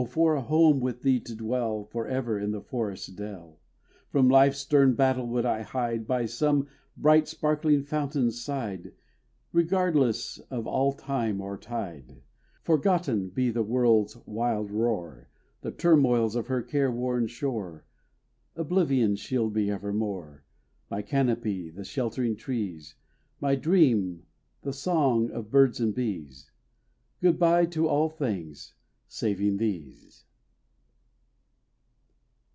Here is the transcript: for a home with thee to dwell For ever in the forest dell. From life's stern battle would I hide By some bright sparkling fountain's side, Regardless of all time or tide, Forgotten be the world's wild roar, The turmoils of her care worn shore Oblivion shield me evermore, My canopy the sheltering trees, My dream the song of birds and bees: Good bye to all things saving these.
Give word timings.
for 0.09 0.33
a 0.33 0.41
home 0.41 0.79
with 0.79 1.03
thee 1.03 1.19
to 1.19 1.35
dwell 1.35 1.85
For 1.85 2.07
ever 2.07 2.39
in 2.39 2.49
the 2.49 2.61
forest 2.63 3.15
dell. 3.15 3.59
From 4.09 4.27
life's 4.27 4.57
stern 4.57 4.95
battle 4.95 5.27
would 5.27 5.45
I 5.45 5.61
hide 5.61 6.07
By 6.07 6.25
some 6.25 6.67
bright 6.97 7.27
sparkling 7.27 7.83
fountain's 7.83 8.41
side, 8.43 8.93
Regardless 9.53 10.39
of 10.49 10.65
all 10.65 10.93
time 10.93 11.39
or 11.39 11.55
tide, 11.55 12.23
Forgotten 12.63 13.29
be 13.29 13.51
the 13.51 13.61
world's 13.61 14.17
wild 14.25 14.71
roar, 14.71 15.29
The 15.61 15.69
turmoils 15.69 16.35
of 16.35 16.47
her 16.47 16.63
care 16.63 16.91
worn 16.91 17.27
shore 17.27 17.85
Oblivion 18.55 19.15
shield 19.17 19.53
me 19.53 19.69
evermore, 19.69 20.43
My 20.89 21.03
canopy 21.03 21.69
the 21.69 21.83
sheltering 21.85 22.35
trees, 22.35 22.95
My 23.39 23.53
dream 23.53 24.23
the 24.63 24.73
song 24.73 25.29
of 25.29 25.51
birds 25.51 25.79
and 25.79 25.93
bees: 25.93 26.49
Good 27.21 27.37
bye 27.37 27.67
to 27.67 27.87
all 27.87 28.09
things 28.09 28.73
saving 29.13 29.57
these. 29.57 30.23